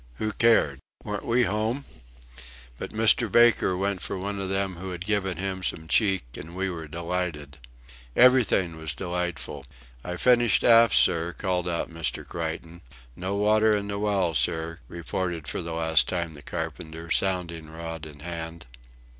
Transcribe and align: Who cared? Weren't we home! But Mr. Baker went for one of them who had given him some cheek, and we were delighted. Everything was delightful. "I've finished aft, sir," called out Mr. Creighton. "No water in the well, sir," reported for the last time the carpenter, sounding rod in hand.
Who 0.15 0.31
cared? 0.31 0.79
Weren't 1.03 1.25
we 1.27 1.43
home! 1.43 1.85
But 2.79 2.89
Mr. 2.89 3.31
Baker 3.31 3.77
went 3.77 4.01
for 4.01 4.17
one 4.17 4.39
of 4.39 4.49
them 4.49 4.77
who 4.77 4.89
had 4.89 5.05
given 5.05 5.37
him 5.37 5.61
some 5.61 5.87
cheek, 5.87 6.23
and 6.37 6.55
we 6.55 6.71
were 6.71 6.87
delighted. 6.87 7.59
Everything 8.15 8.77
was 8.77 8.95
delightful. 8.95 9.63
"I've 10.03 10.19
finished 10.19 10.63
aft, 10.63 10.95
sir," 10.95 11.33
called 11.37 11.69
out 11.69 11.91
Mr. 11.93 12.27
Creighton. 12.27 12.81
"No 13.15 13.35
water 13.35 13.75
in 13.75 13.87
the 13.89 13.99
well, 13.99 14.33
sir," 14.33 14.79
reported 14.87 15.47
for 15.47 15.61
the 15.61 15.73
last 15.73 16.09
time 16.09 16.33
the 16.33 16.41
carpenter, 16.41 17.11
sounding 17.11 17.69
rod 17.69 18.07
in 18.07 18.21
hand. 18.21 18.65